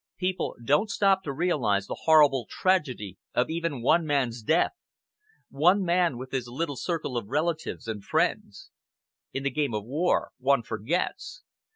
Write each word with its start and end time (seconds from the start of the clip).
People 0.17 0.55
don't 0.65 0.89
stop 0.89 1.21
to 1.21 1.31
realise 1.31 1.85
the 1.85 1.93
horrible 2.05 2.47
tragedy 2.49 3.19
of 3.35 3.51
even 3.51 3.83
one 3.83 4.03
man's 4.03 4.41
death 4.41 4.71
one 5.51 5.83
man 5.83 6.17
with 6.17 6.31
his 6.31 6.47
little 6.47 6.75
circle 6.75 7.17
of 7.17 7.27
relatives 7.29 7.87
and 7.87 8.03
friends. 8.03 8.71
In 9.31 9.43
the 9.43 9.51
game 9.51 9.75
of 9.75 9.85
war 9.85 10.31
one 10.39 10.63
forgets. 10.63 11.43